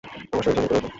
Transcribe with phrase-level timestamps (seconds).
[0.03, 0.87] আমার শরীর ঝনঝন করে উঠল।